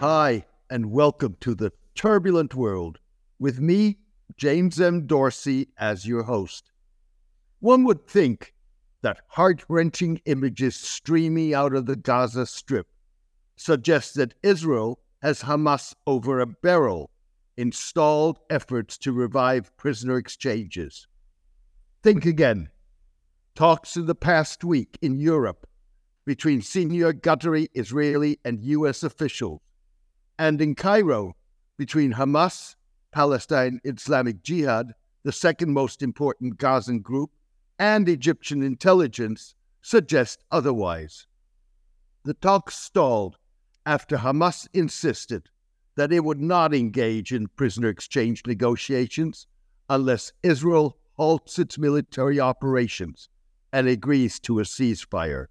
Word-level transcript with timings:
Hi, 0.00 0.46
and 0.70 0.90
welcome 0.92 1.36
to 1.40 1.54
the 1.54 1.72
turbulent 1.94 2.54
world 2.54 2.98
with 3.38 3.60
me, 3.60 3.98
James 4.34 4.80
M. 4.80 5.06
Dorsey, 5.06 5.68
as 5.76 6.06
your 6.06 6.22
host. 6.22 6.72
One 7.58 7.84
would 7.84 8.06
think 8.06 8.54
that 9.02 9.20
heart 9.28 9.62
wrenching 9.68 10.22
images 10.24 10.74
streaming 10.74 11.52
out 11.52 11.74
of 11.74 11.84
the 11.84 11.96
Gaza 11.96 12.46
Strip 12.46 12.86
suggest 13.56 14.14
that 14.14 14.32
Israel 14.42 15.00
has 15.20 15.42
Hamas 15.42 15.94
over 16.06 16.40
a 16.40 16.46
barrel 16.46 17.10
in 17.58 17.70
stalled 17.70 18.38
efforts 18.48 18.96
to 18.96 19.12
revive 19.12 19.76
prisoner 19.76 20.16
exchanges. 20.16 21.06
Think 22.02 22.24
again. 22.24 22.70
Talks 23.54 23.96
in 23.96 24.06
the 24.06 24.14
past 24.14 24.64
week 24.64 24.96
in 25.02 25.20
Europe 25.20 25.68
between 26.24 26.62
senior 26.62 27.12
Qatari, 27.12 27.68
Israeli, 27.74 28.38
and 28.46 28.62
U.S. 28.62 29.02
officials, 29.02 29.60
and 30.40 30.62
in 30.62 30.74
Cairo 30.74 31.36
between 31.76 32.14
Hamas, 32.14 32.74
Palestine 33.12 33.78
Islamic 33.84 34.42
Jihad, 34.42 34.94
the 35.22 35.32
second 35.32 35.74
most 35.74 36.00
important 36.00 36.56
Gazan 36.56 37.00
group, 37.00 37.32
and 37.78 38.08
Egyptian 38.08 38.62
intelligence 38.62 39.54
suggest 39.82 40.42
otherwise. 40.50 41.26
The 42.24 42.32
talks 42.32 42.74
stalled 42.74 43.36
after 43.84 44.16
Hamas 44.16 44.66
insisted 44.72 45.50
that 45.96 46.10
it 46.10 46.24
would 46.24 46.40
not 46.40 46.72
engage 46.72 47.34
in 47.34 47.48
prisoner 47.48 47.90
exchange 47.90 48.44
negotiations 48.46 49.46
unless 49.90 50.32
Israel 50.42 50.96
halts 51.18 51.58
its 51.58 51.76
military 51.76 52.40
operations 52.40 53.28
and 53.74 53.86
agrees 53.86 54.40
to 54.40 54.58
a 54.60 54.62
ceasefire. 54.62 55.48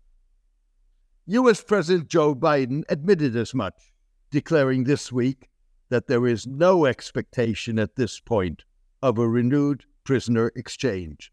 U.S. 1.27 1.61
President 1.61 2.07
Joe 2.07 2.33
Biden 2.33 2.81
admitted 2.89 3.35
as 3.35 3.53
much, 3.53 3.93
declaring 4.31 4.83
this 4.83 5.11
week 5.11 5.49
that 5.89 6.07
there 6.07 6.27
is 6.27 6.45
no 6.45 6.85
expectation 6.85 7.79
at 7.79 7.95
this 7.95 8.19
point 8.19 8.63
of 9.01 9.17
a 9.17 9.27
renewed 9.27 9.85
prisoner 10.03 10.51
exchange. 10.55 11.31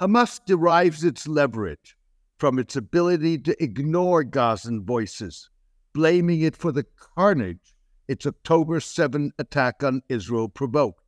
Hamas 0.00 0.40
derives 0.46 1.02
its 1.02 1.26
leverage 1.26 1.96
from 2.38 2.58
its 2.58 2.76
ability 2.76 3.38
to 3.38 3.62
ignore 3.62 4.22
Gazan 4.22 4.84
voices, 4.84 5.50
blaming 5.92 6.40
it 6.42 6.56
for 6.56 6.70
the 6.70 6.86
carnage 7.16 7.74
its 8.06 8.24
October 8.24 8.80
7 8.80 9.32
attack 9.38 9.82
on 9.82 10.02
Israel 10.08 10.48
provoked, 10.48 11.02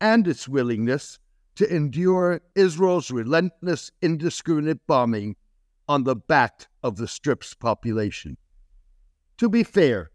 and 0.00 0.26
its 0.26 0.48
willingness 0.48 1.18
to 1.56 1.72
endure 1.72 2.40
Israel's 2.54 3.10
relentless, 3.10 3.90
indiscriminate 4.00 4.86
bombing 4.86 5.36
on 5.88 6.04
the 6.04 6.16
back 6.16 6.66
of 6.82 6.96
the 6.96 7.06
Strip's 7.06 7.52
population. 7.54 8.36
To 9.44 9.50
be 9.50 9.62
fair, 9.62 10.10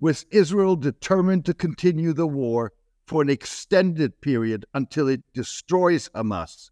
with 0.00 0.24
Israel 0.30 0.74
determined 0.74 1.44
to 1.44 1.52
continue 1.52 2.14
the 2.14 2.26
war 2.26 2.72
for 3.06 3.20
an 3.20 3.28
extended 3.28 4.22
period 4.22 4.64
until 4.72 5.06
it 5.06 5.22
destroys 5.34 6.08
Hamas, 6.14 6.70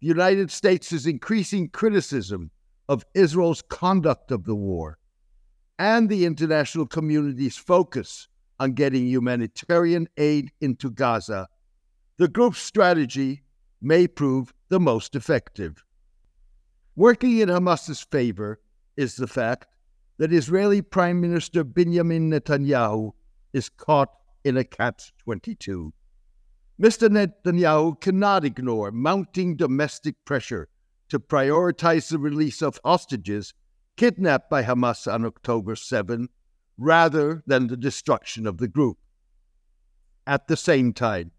the 0.00 0.08
United 0.08 0.50
States 0.50 0.90
is 0.90 1.06
increasing 1.06 1.68
criticism 1.68 2.50
of 2.88 3.04
Israel's 3.14 3.62
conduct 3.62 4.32
of 4.32 4.42
the 4.42 4.56
war 4.56 4.98
and 5.78 6.08
the 6.08 6.24
international 6.24 6.84
community's 6.84 7.56
focus 7.56 8.26
on 8.58 8.72
getting 8.72 9.06
humanitarian 9.06 10.08
aid 10.16 10.50
into 10.60 10.90
Gaza. 10.90 11.46
The 12.16 12.26
group's 12.26 12.58
strategy 12.58 13.44
may 13.80 14.08
prove 14.08 14.52
the 14.68 14.80
most 14.80 15.14
effective. 15.14 15.84
Working 16.96 17.38
in 17.38 17.50
Hamas's 17.50 18.00
favor 18.00 18.58
is 18.96 19.14
the 19.14 19.28
fact 19.28 19.68
that 20.18 20.32
Israeli 20.32 20.80
Prime 20.80 21.20
Minister 21.20 21.64
Benjamin 21.64 22.30
Netanyahu 22.30 23.12
is 23.52 23.68
caught 23.68 24.10
in 24.44 24.56
a 24.56 24.64
catch 24.64 25.12
22. 25.24 25.92
Mr. 26.80 27.08
Netanyahu 27.08 28.00
cannot 28.00 28.44
ignore 28.44 28.90
mounting 28.90 29.56
domestic 29.56 30.16
pressure 30.24 30.68
to 31.08 31.20
prioritize 31.20 32.10
the 32.10 32.18
release 32.18 32.62
of 32.62 32.80
hostages 32.84 33.54
kidnapped 33.96 34.50
by 34.50 34.62
Hamas 34.62 35.12
on 35.12 35.24
October 35.24 35.76
7 35.76 36.28
rather 36.76 37.42
than 37.46 37.68
the 37.68 37.76
destruction 37.76 38.46
of 38.46 38.58
the 38.58 38.68
group. 38.68 38.98
At 40.26 40.48
the 40.48 40.56
same 40.56 40.92
time, 40.92 41.30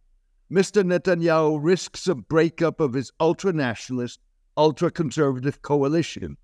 Mr. 0.51 0.83
Netanyahu 0.83 1.59
risks 1.61 2.07
a 2.07 2.15
breakup 2.15 2.79
of 2.79 2.93
his 2.93 3.11
ultra 3.19 3.51
nationalist 3.51 4.19
ultra 4.57 4.89
conservative 4.89 5.61
coalition 5.61 6.37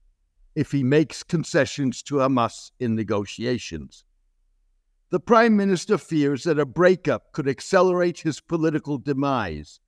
if 0.56 0.72
he 0.72 0.84
makes 0.84 1.24
concessions 1.24 2.02
to 2.04 2.16
Hamas 2.16 2.72
in 2.80 2.96
negotiations. 2.96 4.04
The 5.10 5.20
Prime 5.20 5.58
Minister 5.58 5.98
fears 5.98 6.44
that 6.44 6.60
a 6.60 6.66
breakup 6.66 7.34
could 7.34 7.48
accelerate 7.48 8.20
his 8.20 8.40
political 8.40 8.98
demise, 8.98 9.80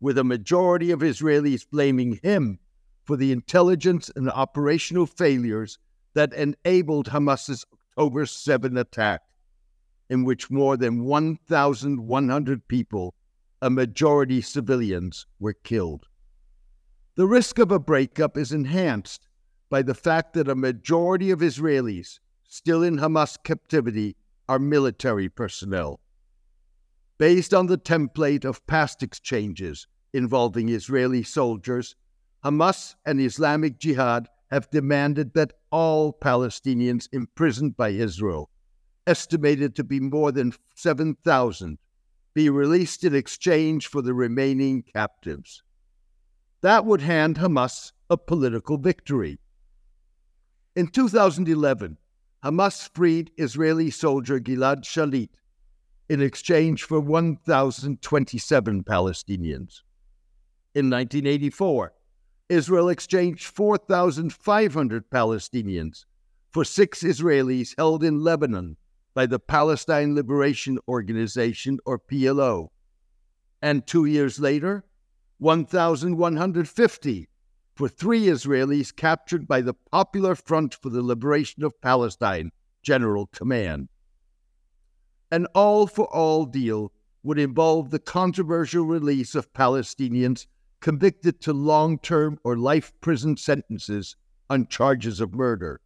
with 0.00 0.18
a 0.18 0.24
majority 0.24 0.90
of 0.90 1.00
Israelis 1.00 1.64
blaming 1.70 2.20
him 2.22 2.58
for 3.04 3.16
the 3.16 3.32
intelligence 3.32 4.10
and 4.14 4.30
operational 4.30 5.06
failures 5.06 5.78
that 6.14 6.32
enabled 6.34 7.08
Hamas's 7.08 7.64
October 7.98 8.26
7 8.26 8.76
attack, 8.76 9.22
in 10.08 10.24
which 10.24 10.50
more 10.50 10.76
than 10.76 11.04
1,100 11.04 12.68
people, 12.68 13.14
a 13.60 13.68
majority 13.68 14.40
civilians, 14.40 15.26
were 15.40 15.52
killed. 15.52 16.06
The 17.16 17.26
risk 17.26 17.58
of 17.58 17.72
a 17.72 17.80
breakup 17.80 18.36
is 18.36 18.52
enhanced 18.52 19.27
by 19.70 19.82
the 19.82 19.94
fact 19.94 20.32
that 20.34 20.48
a 20.48 20.54
majority 20.54 21.30
of 21.30 21.40
Israelis 21.40 22.18
still 22.48 22.82
in 22.82 22.98
Hamas 22.98 23.36
captivity 23.42 24.16
are 24.48 24.58
military 24.58 25.28
personnel. 25.28 26.00
Based 27.18 27.52
on 27.52 27.66
the 27.66 27.76
template 27.78 28.44
of 28.44 28.66
past 28.66 29.02
exchanges 29.02 29.86
involving 30.12 30.68
Israeli 30.68 31.22
soldiers, 31.22 31.94
Hamas 32.44 32.94
and 33.04 33.20
Islamic 33.20 33.78
Jihad 33.78 34.28
have 34.50 34.70
demanded 34.70 35.34
that 35.34 35.52
all 35.70 36.12
Palestinians 36.12 37.08
imprisoned 37.12 37.76
by 37.76 37.90
Israel, 37.90 38.48
estimated 39.06 39.76
to 39.76 39.84
be 39.84 40.00
more 40.00 40.32
than 40.32 40.54
7,000, 40.74 41.78
be 42.34 42.48
released 42.48 43.04
in 43.04 43.14
exchange 43.14 43.88
for 43.88 44.00
the 44.00 44.14
remaining 44.14 44.82
captives. 44.82 45.62
That 46.62 46.86
would 46.86 47.02
hand 47.02 47.36
Hamas 47.36 47.92
a 48.08 48.16
political 48.16 48.78
victory. 48.78 49.38
In 50.78 50.86
2011, 50.86 51.98
Hamas 52.44 52.88
freed 52.94 53.32
Israeli 53.36 53.90
soldier 53.90 54.38
Gilad 54.38 54.84
Shalit 54.84 55.30
in 56.08 56.22
exchange 56.22 56.84
for 56.84 57.00
1,027 57.00 58.84
Palestinians. 58.84 59.82
In 60.76 60.88
1984, 60.88 61.94
Israel 62.48 62.90
exchanged 62.90 63.46
4,500 63.46 65.10
Palestinians 65.10 66.04
for 66.48 66.64
six 66.64 67.02
Israelis 67.02 67.74
held 67.76 68.04
in 68.04 68.22
Lebanon 68.22 68.76
by 69.14 69.26
the 69.26 69.40
Palestine 69.40 70.14
Liberation 70.14 70.78
Organization, 70.86 71.80
or 71.84 71.98
PLO. 71.98 72.68
And 73.60 73.84
two 73.84 74.04
years 74.04 74.38
later, 74.38 74.84
1,150 75.38 77.28
for 77.78 77.88
three 77.88 78.26
Israelis 78.26 78.94
captured 78.94 79.46
by 79.46 79.60
the 79.60 79.72
Popular 79.72 80.34
Front 80.34 80.74
for 80.74 80.90
the 80.90 81.00
Liberation 81.00 81.62
of 81.62 81.80
Palestine 81.80 82.50
General 82.82 83.28
Command. 83.28 83.88
An 85.30 85.46
all 85.54 85.86
for 85.86 86.12
all 86.12 86.44
deal 86.44 86.90
would 87.22 87.38
involve 87.38 87.90
the 87.90 88.00
controversial 88.00 88.84
release 88.84 89.36
of 89.36 89.52
Palestinians 89.52 90.46
convicted 90.80 91.40
to 91.40 91.52
long 91.52 92.00
term 92.00 92.40
or 92.42 92.56
life 92.56 92.92
prison 93.00 93.36
sentences 93.36 94.16
on 94.50 94.66
charges 94.66 95.20
of 95.20 95.32
murder. 95.32 95.80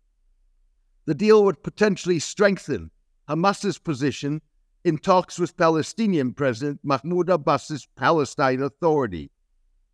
The 1.05 1.14
deal 1.14 1.44
would 1.44 1.62
potentially 1.62 2.20
strengthen 2.20 2.90
Hamas's 3.28 3.78
position 3.78 4.40
in 4.82 4.96
talks 4.96 5.38
with 5.38 5.58
Palestinian 5.58 6.32
President 6.32 6.81
Mahmoud 6.82 7.28
Abbas's 7.28 7.87
Palestine 7.96 8.62
Authority 8.62 9.31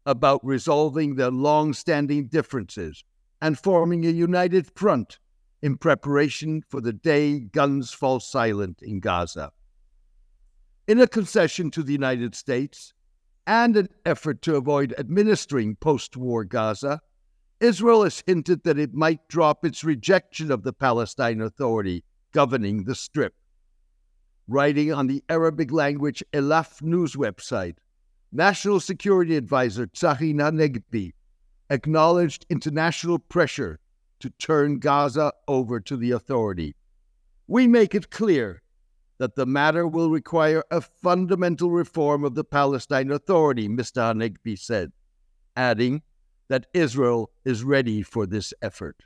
about 0.09 0.43
resolving 0.43 1.15
their 1.15 1.31
long 1.31 1.75
standing 1.75 2.27
differences 2.29 3.05
and 3.43 3.59
forming 3.59 4.07
a 4.07 4.11
united 4.11 4.67
front 4.75 5.19
in 5.61 5.77
preparation 5.77 6.63
for 6.67 6.81
the 6.81 6.95
day 6.95 7.39
guns 7.39 7.93
fall 7.93 8.19
silent 8.19 8.81
in 8.81 9.01
Gaza. 9.01 9.53
In 10.87 10.99
a 10.99 11.07
concession 11.07 11.71
to 11.73 11.83
the 11.83 11.93
United 11.93 12.35
States 12.35 12.95
and 13.47 13.77
an 13.77 13.91
effort 14.07 14.41
to 14.43 14.57
avoid 14.57 14.95
administering 14.97 15.77
post 15.77 16.17
war 16.17 16.43
Gaza, 16.43 17.03
Israel 17.61 18.05
has 18.05 18.23
hinted 18.27 18.65
that 18.65 18.79
it 18.79 18.95
might 18.95 19.29
drop 19.29 19.63
its 19.63 19.85
rejection 19.85 20.51
of 20.51 20.63
the 20.63 20.73
Palestine 20.73 21.43
Authority 21.43 22.03
governing 22.33 22.85
the 22.85 22.95
Strip. 22.95 23.35
Writing 24.47 24.91
on 24.91 25.07
the 25.07 25.23
Arabic 25.29 25.71
language 25.71 26.25
Elaf 26.33 26.81
news 26.81 27.15
website, 27.15 27.77
National 28.33 28.79
Security 28.79 29.37
Advisor 29.37 29.87
Tzachi 29.87 30.35
Hanegbi 30.35 31.13
acknowledged 31.71 32.45
international 32.51 33.19
pressure 33.19 33.79
to 34.21 34.31
turn 34.31 34.79
Gaza 34.79 35.33
over 35.47 35.81
to 35.81 35.97
the 35.97 36.11
authority. 36.11 36.75
we 37.47 37.67
make 37.67 37.95
it 37.95 38.11
clear 38.11 38.63
that 39.17 39.35
the 39.35 39.47
matter 39.47 39.87
will 39.87 40.11
require 40.11 40.63
a 40.71 40.81
fundamental 40.81 41.71
reform 41.71 42.23
of 42.23 42.35
the 42.35 42.45
Palestine 42.45 43.11
Authority, 43.11 43.69
Mr. 43.69 44.03
Hanegbi 44.03 44.57
said, 44.59 44.93
adding 45.57 46.03
that 46.49 46.67
Israel 46.75 47.31
is 47.45 47.65
ready 47.65 48.03
for 48.03 48.27
this 48.27 48.53
effort. 48.63 49.05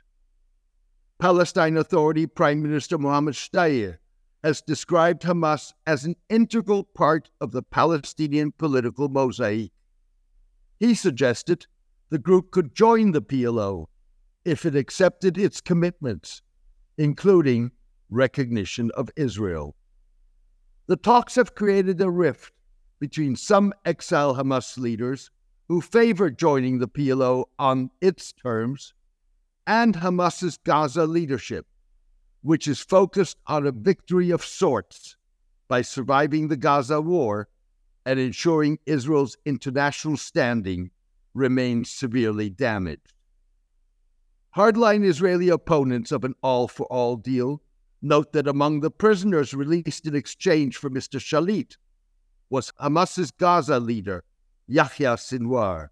Palestine 1.17 1.77
Authority 1.77 2.27
Prime 2.27 2.61
Minister 2.61 2.97
Mohammed 2.97 3.33
Shtayyeh 3.33 3.97
has 4.43 4.61
described 4.61 5.21
Hamas 5.21 5.73
as 5.87 6.03
an 6.03 6.15
integral 6.29 6.83
part 6.83 7.29
of 7.39 7.51
the 7.51 7.63
Palestinian 7.63 8.51
political 8.51 9.07
mosaic. 9.07 9.71
He 10.79 10.93
suggested 10.93 11.65
the 12.09 12.19
group 12.19 12.51
could 12.51 12.75
join 12.75 13.11
the 13.11 13.21
PLO 13.21 13.85
if 14.43 14.65
it 14.65 14.75
accepted 14.75 15.37
its 15.37 15.61
commitments, 15.61 16.41
including 16.97 17.71
recognition 18.09 18.91
of 18.95 19.09
Israel. 19.15 19.75
The 20.87 20.97
talks 20.97 21.35
have 21.35 21.55
created 21.55 22.01
a 22.01 22.09
rift 22.09 22.51
between 22.99 23.35
some 23.35 23.73
exile 23.85 24.35
Hamas 24.35 24.77
leaders 24.77 25.31
who 25.69 25.79
favor 25.79 26.29
joining 26.29 26.79
the 26.79 26.87
PLO 26.87 27.45
on 27.57 27.89
its 28.01 28.33
terms 28.33 28.93
and 29.65 29.95
Hamas's 29.95 30.57
Gaza 30.57 31.05
leadership, 31.05 31.65
which 32.43 32.67
is 32.67 32.79
focused 32.79 33.37
on 33.47 33.65
a 33.65 33.71
victory 33.71 34.29
of 34.29 34.45
sorts 34.45 35.15
by 35.67 35.81
surviving 35.81 36.49
the 36.49 36.57
Gaza 36.57 37.01
war 37.01 37.47
and 38.05 38.19
ensuring 38.19 38.77
Israel's 38.85 39.37
international 39.45 40.17
standing 40.17 40.91
remains 41.33 41.89
severely 41.89 42.49
damaged. 42.49 43.13
Hardline 44.55 45.03
Israeli 45.03 45.49
opponents 45.49 46.11
of 46.11 46.23
an 46.23 46.35
all 46.43 46.67
for 46.67 46.85
all 46.87 47.15
deal 47.15 47.61
note 48.01 48.33
that 48.33 48.47
among 48.47 48.81
the 48.81 48.91
prisoners 48.91 49.53
released 49.53 50.05
in 50.05 50.13
exchange 50.13 50.77
for 50.77 50.89
Mr. 50.89 51.19
Shalit 51.19 51.77
was 52.49 52.73
Hamas's 52.79 53.31
Gaza 53.31 53.79
leader, 53.79 54.23
Yahya 54.67 55.15
Sinwar. 55.15 55.87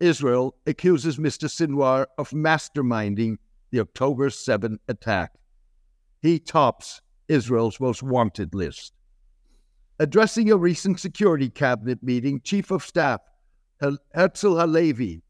Israel 0.00 0.56
accuses 0.66 1.18
Mr. 1.18 1.48
Sinwar 1.48 2.06
of 2.18 2.30
masterminding 2.30 3.36
the 3.70 3.80
October 3.80 4.30
7 4.30 4.80
attack. 4.88 5.34
He 6.22 6.38
tops 6.38 7.02
Israel's 7.28 7.80
most 7.80 8.02
wanted 8.02 8.54
list. 8.54 8.94
Addressing 9.98 10.50
a 10.50 10.56
recent 10.56 11.00
Security 11.00 11.50
Cabinet 11.50 12.02
meeting, 12.02 12.40
Chief 12.40 12.70
of 12.70 12.84
Staff 12.84 13.20
Herzi 13.82 14.58
Halevi 14.58 15.22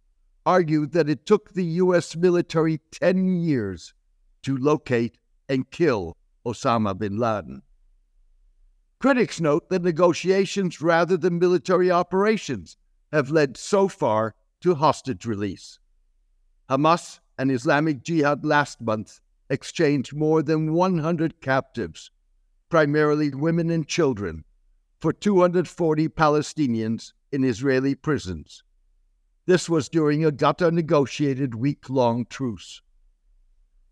argued 0.45 0.93
that 0.93 1.09
it 1.09 1.25
took 1.25 1.53
the 1.55 1.65
U.S. 1.65 2.15
military 2.15 2.79
10 2.93 3.41
years 3.41 3.95
to 4.43 4.57
locate 4.57 5.17
and 5.49 5.71
kill 5.71 6.17
Osama 6.47 6.99
bin 6.99 7.17
Laden. 7.17 7.63
Critics 8.99 9.41
note 9.41 9.71
that 9.71 9.83
negotiations 9.83 10.83
rather 10.83 11.17
than 11.17 11.39
military 11.39 11.91
operations 11.91 12.77
have 13.13 13.31
led 13.31 13.57
so 13.57 13.89
far 13.89 14.35
to 14.61 14.75
hostage 14.75 15.25
release. 15.25 15.79
Hamas 16.69 17.21
and 17.39 17.51
Islamic 17.51 18.03
Jihad 18.03 18.45
last 18.45 18.81
month 18.81 19.21
exchanged 19.53 20.17
more 20.17 20.43
than 20.43 20.73
100 20.73 21.43
captives, 21.43 22.11
primarily 22.71 23.29
women 23.35 23.69
and 23.69 23.87
children, 23.87 24.45
for 24.99 25.13
240 25.13 26.09
Palestinians 26.09 27.13
in 27.31 27.45
Israeli 27.45 27.95
prisons. 27.95 28.65
This 29.45 29.69
was 29.69 29.91
during 29.91 30.25
a 30.25 30.33
Qatar 30.33 30.73
negotiated 30.73 31.55
week 31.55 31.91
long 31.91 32.25
truce. 32.25 32.81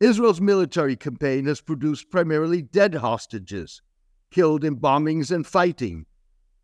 Israel's 0.01 0.41
military 0.41 0.97
campaign 0.97 1.45
has 1.45 1.61
produced 1.61 2.11
primarily 2.11 2.63
dead 2.63 2.95
hostages, 2.95 3.83
killed 4.31 4.65
in 4.65 4.81
bombings 4.81 5.31
and 5.31 5.47
fighting, 5.47 6.07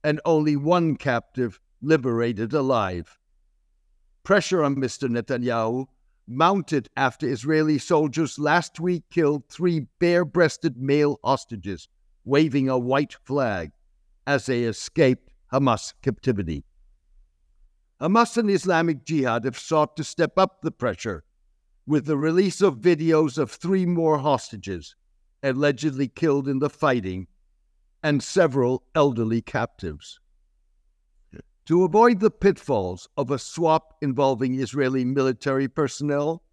and 0.02 0.22
only 0.24 0.56
one 0.56 0.96
captive 0.96 1.60
liberated 1.82 2.54
alive. 2.54 3.18
Pressure 4.22 4.64
on 4.64 4.76
Mr. 4.76 5.06
Netanyahu 5.06 5.86
mounted 6.26 6.88
after 6.96 7.28
Israeli 7.28 7.78
soldiers 7.78 8.38
last 8.38 8.80
week 8.80 9.04
killed 9.10 9.48
three 9.48 9.86
bare 9.98 10.24
breasted 10.24 10.76
male 10.76 11.20
hostages 11.22 11.88
waving 12.24 12.68
a 12.68 12.78
white 12.78 13.14
flag 13.24 13.70
as 14.26 14.46
they 14.46 14.64
escaped 14.64 15.30
Hamas 15.52 15.94
captivity. 16.02 16.64
Hamas 18.00 18.36
and 18.36 18.50
Islamic 18.50 19.04
Jihad 19.04 19.44
have 19.44 19.58
sought 19.58 19.96
to 19.96 20.04
step 20.04 20.36
up 20.36 20.62
the 20.62 20.72
pressure 20.72 21.24
with 21.86 22.06
the 22.06 22.16
release 22.16 22.60
of 22.60 22.80
videos 22.80 23.38
of 23.38 23.50
three 23.50 23.86
more 23.86 24.18
hostages 24.18 24.96
allegedly 25.42 26.08
killed 26.08 26.48
in 26.48 26.58
the 26.58 26.68
fighting 26.68 27.28
and 28.02 28.22
several 28.22 28.82
elderly 28.94 29.40
captives. 29.40 30.18
To 31.66 31.82
avoid 31.82 32.20
the 32.20 32.30
pitfalls 32.30 33.08
of 33.16 33.32
a 33.32 33.40
swap 33.40 33.96
involving 34.00 34.60
Israeli 34.60 35.04
military 35.04 35.66
personnel, 35.66 36.44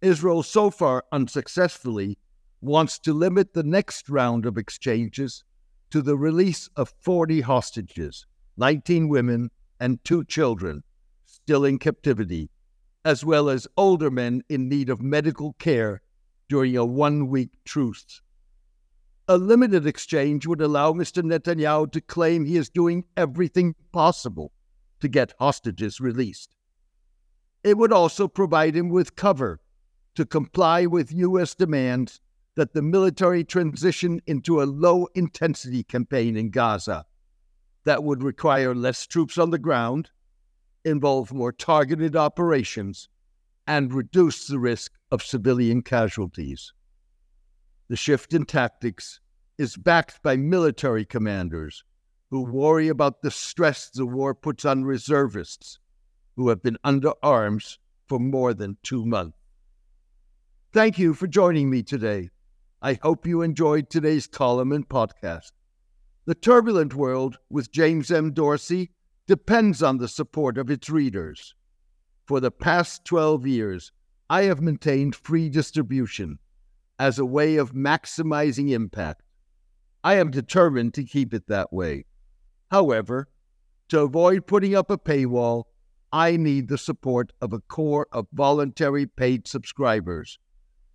Israel 0.00 0.42
so 0.42 0.70
far 0.70 1.04
unsuccessfully 1.12 2.16
wants 2.62 2.98
to 3.00 3.12
limit 3.12 3.52
the 3.52 3.62
next 3.62 4.08
round 4.08 4.46
of 4.46 4.56
exchanges 4.56 5.44
to 5.90 6.00
the 6.00 6.16
release 6.16 6.70
of 6.76 6.94
40 7.02 7.42
hostages, 7.42 8.24
19 8.56 9.10
women 9.10 9.50
and 9.78 10.02
two 10.02 10.24
children 10.24 10.82
still 11.26 11.66
in 11.66 11.78
captivity, 11.78 12.48
as 13.04 13.22
well 13.22 13.50
as 13.50 13.68
older 13.76 14.10
men 14.10 14.40
in 14.48 14.70
need 14.70 14.88
of 14.88 15.02
medical 15.02 15.52
care 15.58 16.00
during 16.48 16.74
a 16.74 16.86
one 16.86 17.28
week 17.28 17.50
truce. 17.66 18.22
A 19.26 19.38
limited 19.38 19.86
exchange 19.86 20.46
would 20.46 20.60
allow 20.60 20.92
Mr. 20.92 21.22
Netanyahu 21.22 21.90
to 21.92 22.00
claim 22.02 22.44
he 22.44 22.58
is 22.58 22.68
doing 22.68 23.04
everything 23.16 23.74
possible 23.90 24.52
to 25.00 25.08
get 25.08 25.32
hostages 25.38 25.98
released. 25.98 26.54
It 27.62 27.78
would 27.78 27.92
also 27.92 28.28
provide 28.28 28.76
him 28.76 28.90
with 28.90 29.16
cover 29.16 29.60
to 30.14 30.26
comply 30.26 30.84
with 30.84 31.10
U.S. 31.10 31.54
demands 31.54 32.20
that 32.54 32.74
the 32.74 32.82
military 32.82 33.44
transition 33.44 34.20
into 34.26 34.62
a 34.62 34.64
low 34.64 35.08
intensity 35.14 35.82
campaign 35.82 36.36
in 36.36 36.50
Gaza 36.50 37.06
that 37.84 38.04
would 38.04 38.22
require 38.22 38.74
less 38.74 39.06
troops 39.06 39.38
on 39.38 39.50
the 39.50 39.58
ground, 39.58 40.10
involve 40.84 41.32
more 41.32 41.52
targeted 41.52 42.14
operations, 42.14 43.08
and 43.66 43.94
reduce 43.94 44.46
the 44.46 44.58
risk 44.58 44.92
of 45.10 45.22
civilian 45.22 45.80
casualties. 45.80 46.74
The 47.88 47.96
shift 47.96 48.32
in 48.32 48.46
tactics 48.46 49.20
is 49.58 49.76
backed 49.76 50.22
by 50.22 50.36
military 50.36 51.04
commanders 51.04 51.84
who 52.30 52.42
worry 52.42 52.88
about 52.88 53.20
the 53.20 53.30
stress 53.30 53.90
the 53.90 54.06
war 54.06 54.34
puts 54.34 54.64
on 54.64 54.84
reservists 54.84 55.78
who 56.34 56.48
have 56.48 56.62
been 56.62 56.78
under 56.82 57.12
arms 57.22 57.78
for 58.08 58.18
more 58.18 58.54
than 58.54 58.78
two 58.82 59.04
months. 59.04 59.36
Thank 60.72 60.98
you 60.98 61.14
for 61.14 61.26
joining 61.26 61.70
me 61.70 61.82
today. 61.82 62.30
I 62.82 62.94
hope 62.94 63.26
you 63.26 63.42
enjoyed 63.42 63.88
today's 63.88 64.26
column 64.26 64.72
and 64.72 64.88
podcast. 64.88 65.52
The 66.24 66.34
Turbulent 66.34 66.94
World 66.94 67.38
with 67.48 67.70
James 67.70 68.10
M. 68.10 68.32
Dorsey 68.32 68.90
depends 69.26 69.82
on 69.82 69.98
the 69.98 70.08
support 70.08 70.58
of 70.58 70.70
its 70.70 70.90
readers. 70.90 71.54
For 72.26 72.40
the 72.40 72.50
past 72.50 73.04
12 73.04 73.46
years, 73.46 73.92
I 74.28 74.42
have 74.44 74.60
maintained 74.60 75.14
free 75.14 75.48
distribution 75.50 76.38
as 76.98 77.18
a 77.18 77.24
way 77.24 77.56
of 77.56 77.72
maximizing 77.72 78.70
impact. 78.70 79.22
I 80.02 80.14
am 80.14 80.30
determined 80.30 80.94
to 80.94 81.04
keep 81.04 81.32
it 81.32 81.46
that 81.48 81.72
way. 81.72 82.04
However, 82.70 83.28
to 83.88 84.00
avoid 84.00 84.46
putting 84.46 84.74
up 84.74 84.90
a 84.90 84.98
paywall, 84.98 85.64
I 86.12 86.36
need 86.36 86.68
the 86.68 86.78
support 86.78 87.32
of 87.40 87.52
a 87.52 87.60
core 87.60 88.06
of 88.12 88.28
voluntary 88.32 89.06
paid 89.06 89.48
subscribers 89.48 90.38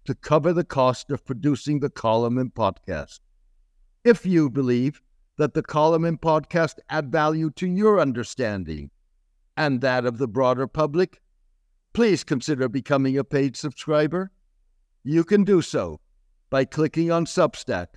to 0.06 0.16
cover 0.16 0.54
the 0.54 0.64
cost 0.64 1.12
of 1.12 1.26
producing 1.26 1.80
the 1.80 1.90
column 1.90 2.38
and 2.38 2.54
podcast. 2.54 3.20
If 4.04 4.26
you 4.26 4.50
believe 4.50 5.02
that 5.38 5.54
the 5.54 5.62
column 5.62 6.06
and 6.06 6.20
podcast 6.20 6.76
add 6.90 7.12
value 7.12 7.50
to 7.52 7.68
your 7.68 8.00
understanding 8.00 8.92
and 9.58 9.82
that 9.82 10.06
of 10.06 10.18
the 10.18 10.28
broader 10.28 10.68
public, 10.68 11.22
please 11.94 12.24
consider 12.24 12.70
becoming 12.70 13.18
a 13.18 13.24
paid 13.24 13.58
subscriber. 13.58 14.32
You 15.04 15.24
can 15.24 15.44
do 15.44 15.62
so 15.62 16.00
by 16.50 16.66
clicking 16.66 17.12
on 17.12 17.26
Substack 17.26 17.90